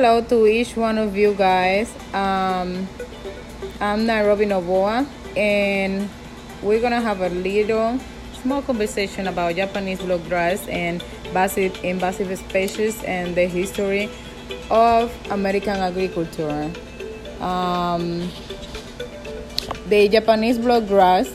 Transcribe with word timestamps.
hello 0.00 0.22
to 0.22 0.46
each 0.46 0.76
one 0.76 0.96
of 0.96 1.14
you 1.14 1.34
guys. 1.34 1.92
Um, 2.14 2.88
I'm 3.82 4.06
Nairobi 4.06 4.46
Novoa, 4.46 5.06
and 5.36 6.08
we're 6.62 6.80
gonna 6.80 7.02
have 7.02 7.20
a 7.20 7.28
little 7.28 8.00
small 8.40 8.62
conversation 8.62 9.28
about 9.28 9.56
Japanese 9.56 10.00
blood 10.00 10.26
grass 10.26 10.66
and 10.68 11.04
invasive, 11.26 11.84
invasive 11.84 12.32
species 12.38 13.04
and 13.04 13.34
the 13.34 13.44
history 13.44 14.08
of 14.70 15.12
American 15.30 15.76
agriculture. 15.76 16.72
Um, 17.38 18.32
the 19.86 20.08
Japanese 20.08 20.56
blood 20.56 20.88
grass, 20.88 21.28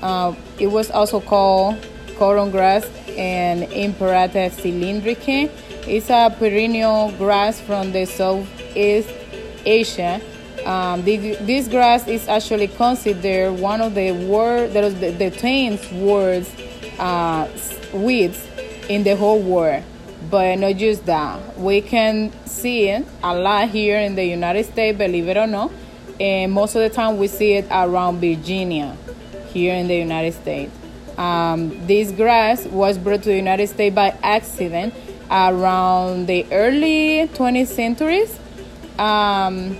uh, 0.00 0.32
it 0.58 0.68
was 0.68 0.90
also 0.90 1.20
called 1.20 1.76
cotton 2.16 2.50
grass 2.52 2.88
and 3.18 3.64
Imperata 3.64 4.48
cylindrica 4.48 5.52
it's 5.88 6.10
a 6.10 6.34
perennial 6.38 7.12
grass 7.12 7.60
from 7.60 7.92
the 7.92 8.04
Southeast 8.04 9.10
Asia. 9.64 10.20
Um, 10.64 11.02
the, 11.04 11.36
this 11.36 11.66
grass 11.68 12.06
is 12.06 12.28
actually 12.28 12.68
considered 12.68 13.52
one 13.52 13.80
of 13.80 13.94
the 13.94 14.12
word 14.12 14.74
the, 14.74 14.90
the, 14.90 15.10
the 15.12 15.30
tenth 15.30 15.90
worst 15.92 16.52
uh, 16.98 17.48
weeds 17.92 18.46
in 18.88 19.02
the 19.02 19.16
whole 19.16 19.40
world. 19.40 19.82
But 20.30 20.56
not 20.56 20.76
just 20.76 21.06
that, 21.06 21.58
we 21.58 21.80
can 21.80 22.32
see 22.44 22.88
it 22.88 23.06
a 23.22 23.34
lot 23.34 23.70
here 23.70 23.98
in 23.98 24.14
the 24.14 24.24
United 24.24 24.66
States, 24.66 24.98
believe 24.98 25.28
it 25.28 25.36
or 25.36 25.46
not. 25.46 25.72
And 26.20 26.52
most 26.52 26.74
of 26.74 26.82
the 26.82 26.90
time, 26.90 27.16
we 27.16 27.28
see 27.28 27.54
it 27.54 27.66
around 27.70 28.20
Virginia, 28.20 28.96
here 29.52 29.74
in 29.74 29.86
the 29.88 29.96
United 29.96 30.34
States. 30.34 30.72
Um, 31.16 31.86
this 31.86 32.12
grass 32.12 32.66
was 32.66 32.98
brought 32.98 33.22
to 33.22 33.28
the 33.30 33.36
United 33.36 33.68
States 33.68 33.94
by 33.94 34.16
accident 34.22 34.92
around 35.30 36.26
the 36.26 36.46
early 36.52 37.28
20th 37.34 37.68
centuries. 37.68 38.38
Um, 38.98 39.76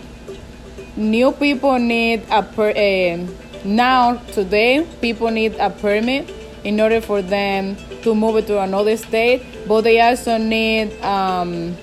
new 0.97 1.33
people 1.33 1.79
need 1.79 2.25
a 2.31 2.43
per, 2.43 2.71
uh, 2.71 3.27
now 3.65 4.17
today 4.33 4.87
people 5.01 5.31
need 5.31 5.55
a 5.57 5.71
permit 5.71 6.31
in 6.65 6.81
order 6.81 7.01
for 7.01 7.23
them 7.23 7.77
to 8.03 8.15
move 8.15 8.47
to 8.47 8.61
another 8.61 8.97
state, 8.97 9.43
but 9.67 9.83
they 9.83 10.01
also 10.01 10.37
need 10.39 10.93
um, 11.03 11.77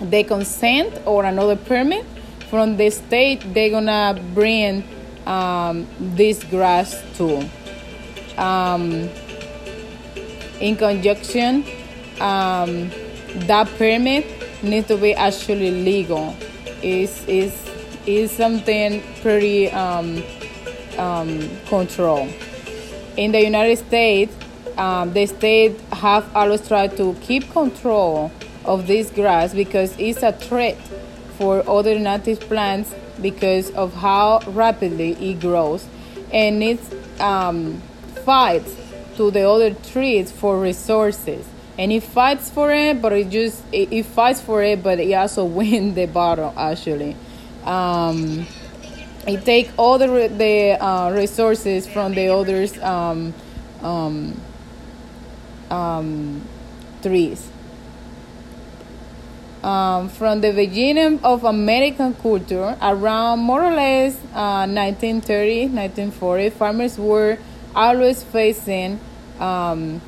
the 0.00 0.24
consent 0.24 1.00
or 1.06 1.24
another 1.24 1.56
permit 1.56 2.04
from 2.50 2.76
the 2.76 2.90
state 2.90 3.42
they're 3.52 3.70
gonna 3.70 4.20
bring 4.34 4.84
um, 5.26 5.86
this 5.98 6.44
grass 6.44 7.02
to. 7.16 7.48
Um, 8.38 9.08
in 10.60 10.76
conjunction 10.76 11.64
um, 12.20 12.90
that 13.46 13.68
permit 13.76 14.26
needs 14.62 14.88
to 14.88 14.96
be 14.96 15.14
actually 15.14 15.70
legal. 15.70 16.34
Is 16.82 17.26
is 17.26 17.52
is 18.06 18.30
something 18.30 19.02
pretty 19.22 19.70
um, 19.70 20.22
um, 20.98 21.48
control. 21.66 22.28
In 23.16 23.32
the 23.32 23.42
United 23.42 23.78
States, 23.78 24.34
um, 24.76 25.12
the 25.12 25.26
state 25.26 25.80
have 25.92 26.24
always 26.36 26.66
tried 26.66 26.96
to 26.98 27.14
keep 27.22 27.50
control 27.50 28.30
of 28.64 28.86
this 28.86 29.10
grass 29.10 29.54
because 29.54 29.94
it's 29.98 30.22
a 30.22 30.32
threat 30.32 30.76
for 31.38 31.68
other 31.68 31.98
native 31.98 32.40
plants 32.40 32.94
because 33.20 33.70
of 33.70 33.94
how 33.94 34.40
rapidly 34.48 35.12
it 35.12 35.40
grows 35.40 35.86
and 36.32 36.62
it 36.62 36.80
um, 37.20 37.80
fights 38.24 38.74
to 39.16 39.30
the 39.30 39.48
other 39.48 39.72
trees 39.74 40.30
for 40.30 40.60
resources 40.60 41.46
and 41.78 41.92
he 41.92 42.00
fights 42.00 42.50
for 42.50 42.72
it 42.72 43.00
but 43.02 43.12
he 43.12 43.24
just 43.24 43.62
he 43.72 44.02
fights 44.02 44.40
for 44.40 44.62
it 44.62 44.82
but 44.82 44.98
he 44.98 45.14
also 45.14 45.44
win 45.60 45.94
the 45.94 46.06
battle 46.06 46.52
actually. 46.56 47.16
Um 47.64 48.46
he 49.26 49.36
take 49.38 49.70
all 49.76 49.98
the 49.98 50.06
the 50.06 50.82
uh, 50.82 51.10
resources 51.10 51.86
from 51.86 52.14
the 52.14 52.28
others 52.28 52.78
um 52.78 53.34
um 53.82 54.40
um 55.70 56.42
trees. 57.02 57.50
Um, 59.62 60.08
from 60.10 60.42
the 60.42 60.52
beginning 60.52 61.18
of 61.24 61.42
American 61.42 62.14
culture, 62.14 62.76
around 62.80 63.40
more 63.40 63.64
or 63.64 63.74
less 63.74 64.14
uh, 64.32 64.62
1930, 64.68 65.62
1940, 65.74 66.50
farmers 66.50 66.96
were 66.96 67.36
always 67.74 68.22
facing 68.22 69.00
um, 69.40 70.00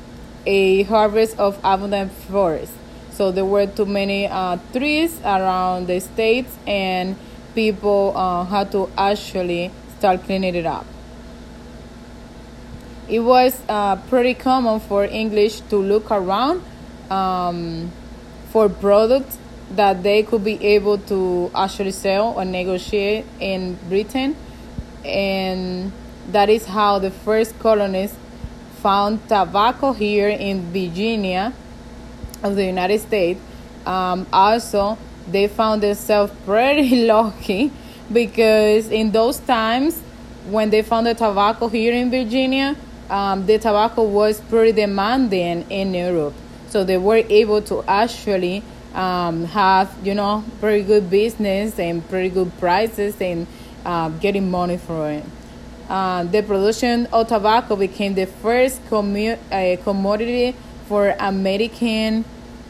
a 0.49 0.81
harvest 0.83 1.37
of 1.37 1.59
abundant 1.63 2.11
forest. 2.11 2.73
So 3.11 3.31
there 3.31 3.45
were 3.45 3.67
too 3.67 3.85
many 3.85 4.27
uh, 4.27 4.57
trees 4.73 5.21
around 5.21 5.85
the 5.85 5.99
states, 5.99 6.57
and 6.65 7.15
people 7.53 8.13
uh, 8.15 8.45
had 8.45 8.71
to 8.71 8.89
actually 8.97 9.69
start 9.99 10.23
cleaning 10.23 10.55
it 10.55 10.65
up. 10.65 10.85
It 13.07 13.19
was 13.19 13.61
uh, 13.69 13.97
pretty 14.09 14.33
common 14.33 14.79
for 14.79 15.05
English 15.05 15.61
to 15.69 15.77
look 15.77 16.09
around 16.09 16.63
um, 17.11 17.91
for 18.49 18.69
products 18.69 19.37
that 19.75 20.01
they 20.01 20.23
could 20.23 20.43
be 20.43 20.57
able 20.65 20.97
to 20.97 21.51
actually 21.53 21.91
sell 21.91 22.33
or 22.33 22.45
negotiate 22.45 23.25
in 23.39 23.77
Britain, 23.87 24.35
and 25.05 25.91
that 26.31 26.49
is 26.49 26.65
how 26.65 26.97
the 26.97 27.11
first 27.11 27.57
colonists 27.59 28.17
found 28.81 29.21
tobacco 29.27 29.93
here 29.93 30.29
in 30.29 30.71
Virginia 30.71 31.53
of 32.43 32.55
the 32.55 32.65
United 32.65 32.99
States. 32.99 33.39
Um, 33.85 34.25
also, 34.31 34.97
they 35.27 35.47
found 35.47 35.83
themselves 35.83 36.33
pretty 36.45 37.05
lucky 37.07 37.71
because 38.11 38.89
in 38.89 39.11
those 39.11 39.39
times 39.39 39.99
when 40.49 40.69
they 40.69 40.81
found 40.81 41.05
the 41.05 41.13
tobacco 41.13 41.67
here 41.67 41.93
in 41.93 42.09
Virginia, 42.09 42.75
um, 43.09 43.45
the 43.45 43.57
tobacco 43.57 44.03
was 44.03 44.39
pretty 44.41 44.71
demanding 44.71 45.69
in 45.69 45.93
Europe. 45.93 46.33
So 46.69 46.83
they 46.83 46.97
were 46.97 47.23
able 47.29 47.61
to 47.63 47.83
actually 47.87 48.63
um, 48.93 49.45
have, 49.45 49.95
you 50.03 50.15
know, 50.15 50.43
pretty 50.59 50.83
good 50.83 51.09
business 51.09 51.79
and 51.79 52.07
pretty 52.09 52.29
good 52.29 52.51
prices 52.59 53.19
and 53.21 53.47
uh, 53.85 54.09
getting 54.09 54.49
money 54.49 54.77
for 54.77 55.09
it. 55.09 55.23
Uh, 55.89 56.23
the 56.25 56.43
production 56.43 57.07
of 57.07 57.27
tobacco 57.27 57.75
became 57.75 58.13
the 58.13 58.27
first 58.27 58.79
commu- 58.89 59.39
uh, 59.51 59.81
commodity 59.83 60.55
for 60.87 61.15
American 61.19 62.23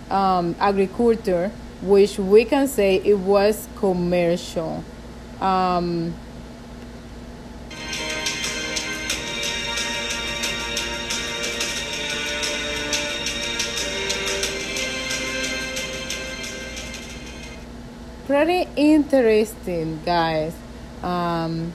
um, 0.09 0.56
agriculture, 0.57 1.52
which 1.81 2.18
we 2.18 2.46
can 2.46 2.66
say 2.66 2.96
it 2.96 3.18
was 3.18 3.68
commercial. 3.75 4.81
Um, 5.41 6.13
pretty 18.25 18.66
interesting, 18.78 20.00
guys. 20.06 20.56
Um, 21.03 21.74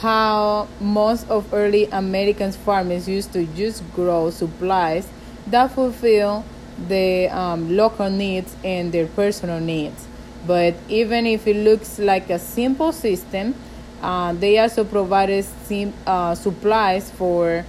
how 0.00 0.66
most 0.80 1.28
of 1.28 1.52
early 1.52 1.84
American 1.92 2.50
farmers 2.52 3.06
used 3.06 3.32
to 3.34 3.44
just 3.48 3.82
grow 3.94 4.30
supplies 4.30 5.06
that 5.46 5.70
fulfill 5.72 6.42
the 6.88 7.28
um, 7.28 7.76
local 7.76 8.08
needs 8.08 8.56
and 8.64 8.92
their 8.92 9.06
personal 9.06 9.60
needs. 9.60 10.06
But 10.46 10.74
even 10.88 11.26
if 11.26 11.46
it 11.46 11.56
looks 11.56 11.98
like 11.98 12.30
a 12.30 12.38
simple 12.38 12.92
system, 12.92 13.54
uh, 14.00 14.32
they 14.32 14.58
also 14.58 14.84
provided 14.84 15.44
sim- 15.64 15.92
uh, 16.06 16.34
supplies 16.34 17.10
for, 17.10 17.66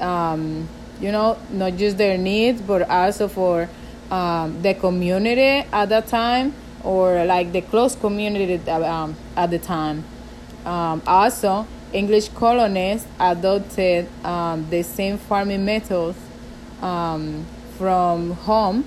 um, 0.00 0.66
you 1.00 1.12
know, 1.12 1.36
not 1.50 1.76
just 1.76 1.98
their 1.98 2.16
needs, 2.16 2.62
but 2.62 2.88
also 2.88 3.28
for 3.28 3.68
um, 4.10 4.62
the 4.62 4.72
community 4.72 5.68
at 5.70 5.90
that 5.90 6.06
time 6.06 6.54
or 6.82 7.26
like 7.26 7.52
the 7.52 7.60
close 7.60 7.94
community 7.94 8.58
um, 8.70 9.14
at 9.36 9.50
the 9.50 9.58
time. 9.58 10.02
Um, 10.64 11.02
also, 11.06 11.66
English 11.94 12.28
colonists 12.30 13.06
adopted 13.20 14.08
um, 14.24 14.68
the 14.68 14.82
same 14.82 15.16
farming 15.16 15.64
methods 15.64 16.18
um, 16.82 17.46
from 17.78 18.32
home 18.32 18.84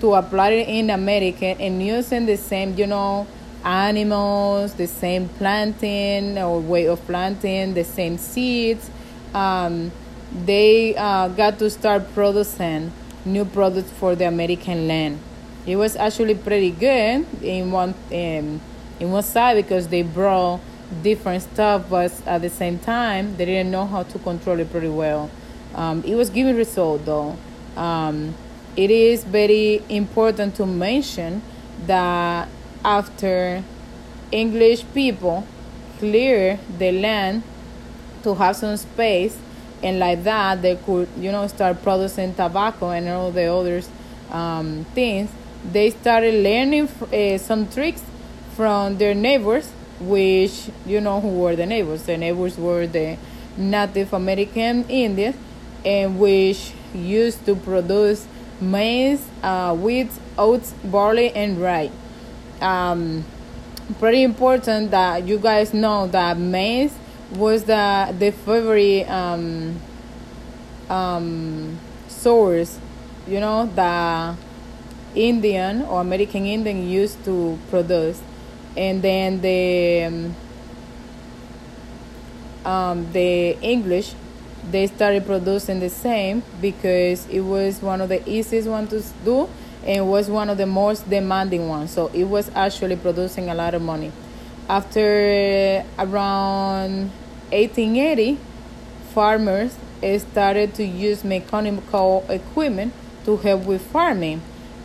to 0.00 0.12
apply 0.14 0.50
it 0.50 0.68
in 0.68 0.90
America 0.90 1.46
and 1.46 1.82
using 1.82 2.26
the 2.26 2.36
same, 2.36 2.76
you 2.76 2.86
know, 2.86 3.26
animals, 3.64 4.74
the 4.74 4.86
same 4.86 5.28
planting 5.30 6.36
or 6.36 6.60
way 6.60 6.86
of 6.86 7.00
planting, 7.06 7.72
the 7.72 7.84
same 7.84 8.18
seeds. 8.18 8.90
Um, 9.32 9.90
they 10.44 10.94
uh, 10.94 11.28
got 11.28 11.58
to 11.60 11.70
start 11.70 12.12
producing 12.12 12.92
new 13.24 13.46
products 13.46 13.90
for 13.92 14.14
the 14.14 14.26
American 14.26 14.86
land. 14.86 15.20
It 15.66 15.76
was 15.76 15.96
actually 15.96 16.34
pretty 16.34 16.70
good 16.70 17.24
in 17.42 17.70
one 17.70 17.94
in 18.10 18.60
one 18.98 19.22
side 19.22 19.56
because 19.56 19.88
they 19.88 20.02
brought 20.02 20.60
different 21.02 21.42
stuff, 21.42 21.86
but 21.88 22.12
at 22.26 22.42
the 22.42 22.50
same 22.50 22.78
time, 22.78 23.36
they 23.36 23.44
didn't 23.44 23.70
know 23.70 23.86
how 23.86 24.02
to 24.02 24.18
control 24.18 24.58
it 24.60 24.70
pretty 24.70 24.88
well. 24.88 25.30
Um, 25.74 26.02
it 26.04 26.14
was 26.14 26.30
giving 26.30 26.56
result 26.56 27.04
though. 27.06 27.36
Um, 27.76 28.34
it 28.76 28.90
is 28.90 29.24
very 29.24 29.82
important 29.88 30.54
to 30.56 30.66
mention 30.66 31.42
that 31.86 32.48
after 32.84 33.62
English 34.30 34.84
people 34.94 35.46
clear 35.98 36.58
the 36.78 36.92
land 36.92 37.42
to 38.22 38.34
have 38.34 38.56
some 38.56 38.76
space 38.76 39.36
and 39.82 39.98
like 39.98 40.22
that 40.24 40.62
they 40.62 40.76
could 40.76 41.08
you 41.18 41.30
know 41.30 41.46
start 41.46 41.82
producing 41.82 42.34
tobacco 42.34 42.90
and 42.90 43.08
all 43.08 43.30
the 43.30 43.44
other 43.44 43.82
um, 44.30 44.86
things 44.94 45.30
they 45.70 45.90
started 45.90 46.34
learning 46.42 46.88
uh, 47.12 47.38
some 47.38 47.68
tricks 47.68 48.02
from 48.56 48.98
their 48.98 49.14
neighbors 49.14 49.70
which 50.08 50.70
you 50.86 51.00
know 51.00 51.20
who 51.20 51.28
were 51.28 51.56
the 51.56 51.66
neighbors. 51.66 52.02
The 52.04 52.16
neighbors 52.16 52.58
were 52.58 52.86
the 52.86 53.16
native 53.54 54.14
american 54.14 54.82
indians 54.88 55.36
and 55.84 56.18
which 56.18 56.72
used 56.94 57.44
to 57.44 57.54
produce 57.54 58.26
maize 58.62 59.28
uh, 59.42 59.74
wheat 59.74 60.08
oats 60.38 60.72
barley 60.84 61.30
and 61.32 61.60
rye 61.60 61.90
um, 62.62 63.22
pretty 63.98 64.22
important 64.22 64.90
that 64.90 65.28
you 65.28 65.38
guys 65.38 65.74
know 65.74 66.06
that 66.06 66.38
maize 66.38 66.94
was 67.32 67.64
the 67.64 68.14
the 68.18 68.30
favorite 68.30 69.04
um, 69.10 69.78
um, 70.88 71.78
source, 72.08 72.78
you 73.26 73.40
know, 73.40 73.66
the 73.66 74.36
Indian 75.14 75.82
or 75.82 76.00
American 76.00 76.46
Indian 76.46 76.88
used 76.88 77.24
to 77.24 77.58
produce, 77.70 78.20
and 78.76 79.02
then 79.02 79.40
the 79.40 80.04
um, 80.04 80.36
um, 82.64 83.12
the 83.12 83.58
English 83.60 84.14
they 84.70 84.86
started 84.86 85.26
producing 85.26 85.80
the 85.80 85.90
same 85.90 86.42
because 86.60 87.26
it 87.26 87.40
was 87.40 87.82
one 87.82 88.00
of 88.00 88.08
the 88.08 88.28
easiest 88.28 88.68
one 88.68 88.86
to 88.88 89.02
do 89.24 89.48
and 89.84 90.08
was 90.08 90.30
one 90.30 90.48
of 90.48 90.56
the 90.56 90.66
most 90.66 91.08
demanding 91.10 91.68
ones. 91.68 91.90
So 91.90 92.08
it 92.14 92.24
was 92.24 92.50
actually 92.54 92.96
producing 92.96 93.50
a 93.50 93.54
lot 93.54 93.74
of 93.74 93.82
money. 93.82 94.12
After 94.68 95.84
around 95.98 97.10
1880, 97.50 98.38
farmers 99.12 99.76
started 100.18 100.74
to 100.74 100.84
use 100.84 101.24
mechanical 101.24 102.24
equipment 102.28 102.92
to 103.24 103.36
help 103.36 103.64
with 103.64 103.82
farming. 103.82 104.42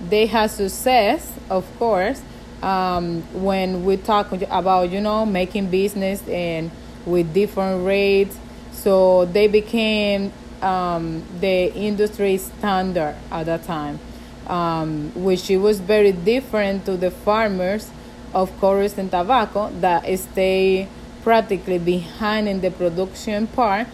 They 0.09 0.25
had 0.27 0.51
success, 0.51 1.31
of 1.49 1.65
course, 1.79 2.21
um, 2.61 3.21
when 3.33 3.85
we 3.85 3.97
talk 3.97 4.31
about 4.31 4.89
you 4.89 5.01
know 5.01 5.25
making 5.25 5.69
business 5.69 6.27
and 6.27 6.71
with 7.05 7.33
different 7.33 7.85
rates. 7.85 8.37
So 8.71 9.25
they 9.25 9.47
became 9.47 10.31
um, 10.61 11.23
the 11.39 11.73
industry 11.73 12.37
standard 12.37 13.15
at 13.31 13.45
that 13.45 13.63
time, 13.63 13.99
um, 14.47 15.11
which 15.15 15.49
it 15.49 15.57
was 15.57 15.79
very 15.79 16.11
different 16.11 16.85
to 16.85 16.97
the 16.97 17.11
farmers 17.11 17.89
of 18.33 18.57
chorus 18.59 18.97
and 18.97 19.09
tobacco 19.09 19.71
that 19.79 20.05
stay 20.19 20.87
practically 21.23 21.79
behind 21.79 22.47
in 22.47 22.61
the 22.61 22.71
production 22.71 23.47
part 23.47 23.87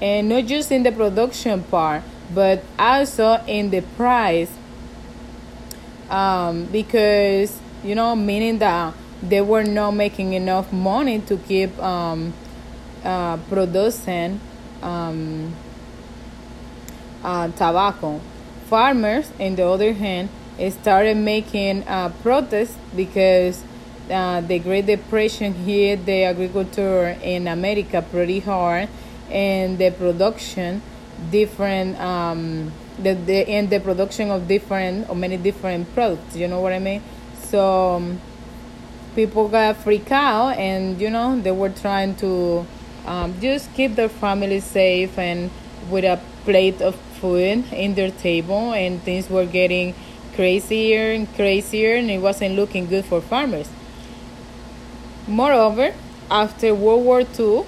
and 0.00 0.28
not 0.28 0.46
just 0.46 0.72
in 0.72 0.82
the 0.82 0.92
production 0.92 1.62
part 1.64 2.02
but 2.32 2.62
also 2.78 3.34
in 3.46 3.70
the 3.70 3.80
price 3.96 4.50
um, 6.08 6.64
because 6.66 7.60
you 7.82 7.94
know 7.94 8.14
meaning 8.14 8.58
that 8.58 8.94
they 9.22 9.40
were 9.40 9.64
not 9.64 9.92
making 9.92 10.32
enough 10.32 10.72
money 10.72 11.20
to 11.20 11.36
keep 11.36 11.76
um, 11.78 12.32
uh, 13.04 13.36
producing 13.48 14.40
um, 14.82 15.54
uh, 17.22 17.48
tobacco 17.48 18.20
farmers 18.66 19.30
on 19.38 19.56
the 19.56 19.66
other 19.66 19.92
hand 19.92 20.28
started 20.68 21.16
making 21.16 21.82
uh, 21.88 22.10
protests 22.22 22.76
because 22.94 23.64
uh, 24.10 24.40
the 24.42 24.58
Great 24.58 24.86
Depression 24.86 25.54
hit 25.54 26.04
the 26.04 26.24
agriculture 26.24 27.16
in 27.22 27.48
America 27.48 28.04
pretty 28.10 28.40
hard, 28.40 28.88
and 29.30 29.78
the 29.78 29.90
production 29.92 30.82
different 31.30 31.98
um, 32.00 32.72
the, 32.98 33.14
the 33.14 33.48
in 33.48 33.68
the 33.68 33.80
production 33.80 34.30
of 34.30 34.48
different 34.48 35.08
or 35.08 35.14
many 35.14 35.36
different 35.36 35.92
products. 35.94 36.36
You 36.36 36.48
know 36.48 36.60
what 36.60 36.72
I 36.72 36.78
mean? 36.78 37.02
So 37.50 37.96
um, 37.96 38.20
people 39.16 39.48
got 39.48 39.76
freaked 39.78 40.12
out, 40.12 40.50
and 40.50 41.00
you 41.00 41.10
know 41.10 41.40
they 41.40 41.50
were 41.50 41.70
trying 41.70 42.14
to 42.16 42.64
um, 43.06 43.34
just 43.40 43.74
keep 43.74 43.96
their 43.96 44.08
families 44.08 44.62
safe 44.62 45.18
and 45.18 45.50
with 45.90 46.04
a 46.04 46.20
plate 46.44 46.80
of 46.80 46.94
food 47.20 47.64
in 47.72 47.94
their 47.96 48.12
table, 48.12 48.72
and 48.72 49.02
things 49.02 49.28
were 49.28 49.46
getting 49.46 49.94
crazier 50.36 51.10
and 51.10 51.26
crazier, 51.34 51.96
and 51.96 52.08
it 52.08 52.18
wasn't 52.18 52.54
looking 52.54 52.86
good 52.86 53.04
for 53.04 53.20
farmers. 53.20 53.68
Moreover, 55.26 55.92
after 56.30 56.72
World 56.72 57.04
War 57.04 57.22
II, 57.22 57.64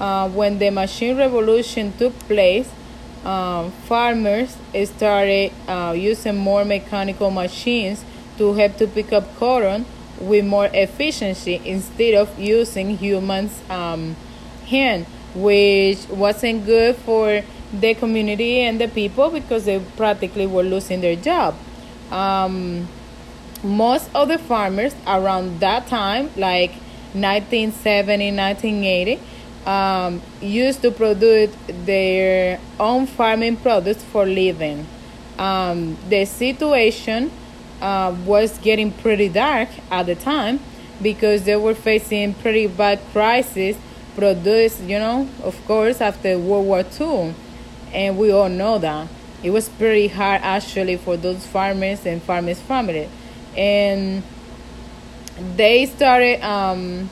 uh, 0.00 0.30
when 0.30 0.58
the 0.58 0.70
machine 0.70 1.18
revolution 1.18 1.92
took 1.98 2.18
place, 2.20 2.70
um, 3.22 3.70
farmers 3.84 4.56
started 4.84 5.52
uh, 5.68 5.92
using 5.94 6.36
more 6.36 6.64
mechanical 6.64 7.30
machines 7.30 8.02
to 8.38 8.54
help 8.54 8.76
to 8.78 8.86
pick 8.86 9.12
up 9.12 9.36
cotton 9.36 9.86
with 10.20 10.44
more 10.44 10.68
efficiency 10.72 11.60
instead 11.64 12.14
of 12.14 12.38
using 12.38 12.96
humans' 12.96 13.60
um, 13.68 14.16
hand, 14.66 15.06
which 15.34 16.08
wasn't 16.08 16.64
good 16.64 16.96
for 16.96 17.42
the 17.72 17.94
community 17.94 18.60
and 18.60 18.80
the 18.80 18.88
people 18.88 19.30
because 19.30 19.64
they 19.64 19.78
practically 19.96 20.46
were 20.46 20.62
losing 20.62 21.00
their 21.00 21.16
job. 21.16 21.54
Um, 22.10 22.88
most 23.62 24.08
of 24.14 24.28
the 24.28 24.38
farmers 24.38 24.94
around 25.06 25.60
that 25.60 25.86
time, 25.88 26.30
like 26.36 26.70
1970, 27.12 28.32
1980, 28.32 29.20
um, 29.66 30.22
used 30.40 30.82
to 30.82 30.90
produce 30.90 31.54
their 31.66 32.60
own 32.78 33.06
farming 33.06 33.56
products 33.56 34.04
for 34.04 34.24
living. 34.24 34.86
Um, 35.38 35.98
the 36.08 36.24
situation 36.24 37.30
uh, 37.80 38.14
was 38.24 38.58
getting 38.58 38.92
pretty 38.92 39.28
dark 39.28 39.68
at 39.90 40.06
the 40.06 40.14
time 40.14 40.60
because 41.02 41.44
they 41.44 41.56
were 41.56 41.74
facing 41.74 42.34
pretty 42.34 42.66
bad 42.66 43.00
crisis 43.12 43.76
produced, 44.14 44.82
you 44.82 44.98
know, 44.98 45.28
of 45.42 45.62
course, 45.66 46.00
after 46.00 46.38
World 46.38 46.66
War 46.66 46.84
II. 47.00 47.34
And 47.92 48.18
we 48.18 48.30
all 48.30 48.48
know 48.48 48.78
that. 48.78 49.08
It 49.42 49.50
was 49.50 49.68
pretty 49.68 50.08
hard 50.08 50.40
actually 50.42 50.96
for 50.96 51.16
those 51.16 51.46
farmers 51.46 52.06
and 52.06 52.22
farmers' 52.22 52.60
family. 52.60 53.08
And 53.56 54.22
they 55.56 55.86
started 55.86 56.42
um, 56.42 57.10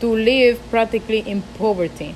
to 0.00 0.06
live 0.06 0.60
practically 0.70 1.20
in 1.20 1.42
poverty. 1.58 2.14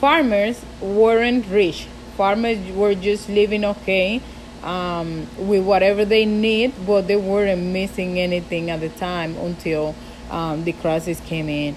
Farmers 0.00 0.64
weren't 0.80 1.46
rich. 1.48 1.88
Farmers 2.16 2.58
were 2.72 2.94
just 2.94 3.28
living 3.28 3.64
okay 3.64 4.22
um, 4.62 5.26
with 5.38 5.64
whatever 5.64 6.04
they 6.04 6.24
need, 6.24 6.72
but 6.86 7.06
they 7.06 7.16
weren't 7.16 7.62
missing 7.62 8.18
anything 8.18 8.70
at 8.70 8.80
the 8.80 8.88
time 8.88 9.36
until 9.36 9.94
um, 10.30 10.64
the 10.64 10.72
crisis 10.72 11.20
came 11.20 11.48
in. 11.48 11.76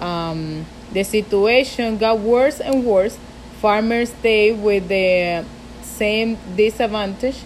Um, 0.00 0.66
the 0.92 1.04
situation 1.04 1.98
got 1.98 2.18
worse 2.18 2.60
and 2.60 2.84
worse. 2.84 3.18
Farmers 3.60 4.10
stayed 4.10 4.62
with 4.62 4.88
the 4.88 5.44
same 5.82 6.38
disadvantage 6.56 7.38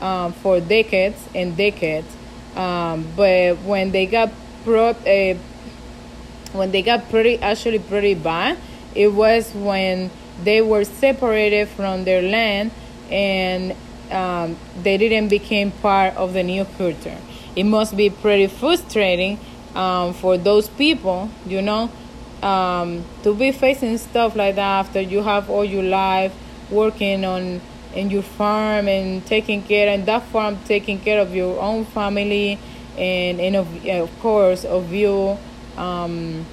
um, 0.00 0.32
for 0.32 0.60
decades 0.60 1.28
and 1.34 1.56
decades. 1.56 2.08
Um, 2.56 3.06
but 3.16 3.58
when 3.58 3.90
they 3.90 4.06
got 4.06 4.30
pro- 4.64 4.90
uh, 4.90 5.34
when 6.52 6.70
they 6.70 6.82
got 6.82 7.08
pretty 7.10 7.38
actually 7.40 7.78
pretty 7.78 8.14
bad, 8.14 8.58
it 8.94 9.08
was 9.08 9.52
when 9.54 10.10
they 10.42 10.62
were 10.62 10.84
separated 10.84 11.68
from 11.68 12.04
their 12.04 12.22
land 12.22 12.70
and 13.10 13.74
um, 14.10 14.56
they 14.82 14.96
didn't 14.96 15.28
become 15.28 15.70
part 15.70 16.16
of 16.16 16.32
the 16.32 16.42
new 16.42 16.64
culture. 16.76 17.16
It 17.56 17.64
must 17.64 17.96
be 17.96 18.10
pretty 18.10 18.46
frustrating 18.46 19.38
um, 19.74 20.14
for 20.14 20.38
those 20.38 20.68
people, 20.68 21.30
you 21.46 21.62
know, 21.62 21.90
um, 22.42 23.04
to 23.22 23.34
be 23.34 23.52
facing 23.52 23.98
stuff 23.98 24.36
like 24.36 24.56
that 24.56 24.86
after 24.86 25.00
you 25.00 25.22
have 25.22 25.50
all 25.50 25.64
your 25.64 25.82
life 25.82 26.34
working 26.70 27.24
on 27.24 27.60
in 27.94 28.10
your 28.10 28.22
farm 28.22 28.86
and 28.86 29.24
taking 29.26 29.62
care 29.62 29.88
and 29.88 30.06
that 30.06 30.22
farm 30.26 30.58
taking 30.66 31.00
care 31.00 31.20
of 31.20 31.34
your 31.34 31.58
own 31.60 31.84
family 31.86 32.58
and, 32.96 33.40
and 33.40 33.56
of, 33.56 33.86
of 33.86 34.20
course 34.20 34.64
of 34.64 34.92
you 34.92 35.38
um, 35.76 36.44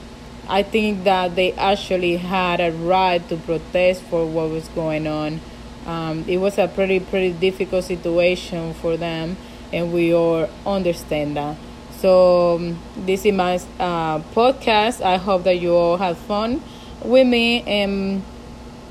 I 0.47 0.61
think 0.61 1.05
that 1.05 1.35
they 1.35 1.53
actually 1.53 2.17
had 2.17 2.61
a 2.61 2.71
right 2.71 3.27
to 3.29 3.37
protest 3.37 4.03
for 4.03 4.25
what 4.27 4.51
was 4.51 4.67
going 4.69 5.07
on. 5.07 5.41
Um, 5.85 6.25
it 6.27 6.37
was 6.37 6.57
a 6.57 6.67
pretty 6.67 6.99
pretty 6.99 7.33
difficult 7.33 7.83
situation 7.85 8.73
for 8.75 8.97
them, 8.97 9.37
and 9.71 9.93
we 9.93 10.13
all 10.13 10.49
understand 10.65 11.37
that. 11.37 11.57
So 11.99 12.55
um, 12.55 12.79
this 13.05 13.25
is 13.25 13.33
my 13.33 13.55
uh, 13.79 14.19
podcast. 14.33 15.01
I 15.01 15.17
hope 15.17 15.43
that 15.43 15.59
you 15.59 15.75
all 15.75 15.97
have 15.97 16.17
fun 16.17 16.61
with 17.03 17.27
me, 17.27 17.61
and 17.61 18.23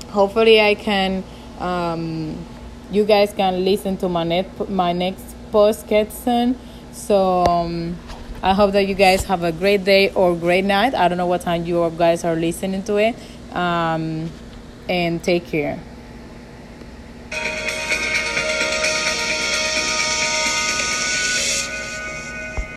hopefully 0.09 0.61
I 0.61 0.75
can. 0.75 1.23
Um, 1.59 2.37
you 2.91 3.03
guys 3.03 3.33
can 3.33 3.65
listen 3.65 3.97
to 3.97 4.09
my 4.09 4.23
net 4.23 4.69
my 4.69 4.93
next 4.93 5.35
podcast 5.51 6.11
soon. 6.11 6.57
So. 6.91 7.45
Um, 7.45 7.97
I 8.43 8.53
hope 8.53 8.73
that 8.73 8.87
you 8.87 8.93
guys 8.93 9.23
have 9.23 9.43
a 9.43 9.51
great 9.51 9.85
day 9.85 10.11
or 10.11 10.35
great 10.35 10.65
night. 10.65 10.93
I 10.93 11.07
don't 11.07 11.17
know 11.17 11.25
what 11.25 11.41
time 11.41 11.65
you 11.65 11.91
guys 11.97 12.23
are 12.23 12.35
listening 12.35 12.83
to 12.83 12.97
it. 12.97 13.15
Um, 13.55 14.29
and 14.87 15.23
take 15.23 15.47
care. 15.47 15.79